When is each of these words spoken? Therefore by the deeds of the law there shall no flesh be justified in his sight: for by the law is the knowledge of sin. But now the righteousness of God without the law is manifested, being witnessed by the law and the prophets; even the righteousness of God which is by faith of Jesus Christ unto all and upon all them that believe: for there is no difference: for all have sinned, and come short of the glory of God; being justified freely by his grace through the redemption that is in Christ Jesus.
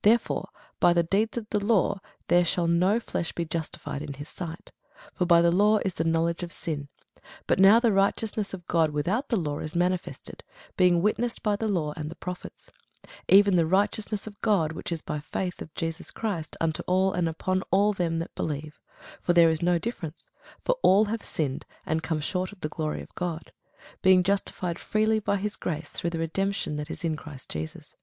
Therefore 0.00 0.48
by 0.80 0.94
the 0.94 1.02
deeds 1.02 1.36
of 1.36 1.50
the 1.50 1.62
law 1.62 2.00
there 2.28 2.46
shall 2.46 2.66
no 2.66 2.98
flesh 2.98 3.32
be 3.34 3.44
justified 3.44 4.00
in 4.00 4.14
his 4.14 4.30
sight: 4.30 4.72
for 5.12 5.26
by 5.26 5.42
the 5.42 5.52
law 5.52 5.76
is 5.84 5.92
the 5.92 6.02
knowledge 6.02 6.42
of 6.42 6.50
sin. 6.50 6.88
But 7.46 7.58
now 7.58 7.78
the 7.78 7.92
righteousness 7.92 8.54
of 8.54 8.66
God 8.68 8.92
without 8.92 9.28
the 9.28 9.36
law 9.36 9.58
is 9.58 9.74
manifested, 9.76 10.42
being 10.78 11.02
witnessed 11.02 11.42
by 11.42 11.56
the 11.56 11.68
law 11.68 11.92
and 11.94 12.10
the 12.10 12.14
prophets; 12.16 12.70
even 13.28 13.56
the 13.56 13.66
righteousness 13.66 14.26
of 14.26 14.40
God 14.40 14.72
which 14.72 14.90
is 14.90 15.02
by 15.02 15.20
faith 15.20 15.60
of 15.60 15.74
Jesus 15.74 16.10
Christ 16.10 16.56
unto 16.58 16.80
all 16.86 17.12
and 17.12 17.28
upon 17.28 17.60
all 17.70 17.92
them 17.92 18.18
that 18.20 18.34
believe: 18.34 18.80
for 19.20 19.34
there 19.34 19.50
is 19.50 19.60
no 19.60 19.78
difference: 19.78 20.26
for 20.64 20.76
all 20.80 21.04
have 21.04 21.22
sinned, 21.22 21.66
and 21.84 22.02
come 22.02 22.20
short 22.22 22.50
of 22.50 22.60
the 22.60 22.70
glory 22.70 23.02
of 23.02 23.14
God; 23.14 23.52
being 24.00 24.22
justified 24.22 24.78
freely 24.78 25.18
by 25.18 25.36
his 25.36 25.54
grace 25.54 25.90
through 25.90 26.08
the 26.08 26.18
redemption 26.18 26.76
that 26.76 26.90
is 26.90 27.04
in 27.04 27.14
Christ 27.14 27.50
Jesus. 27.50 27.94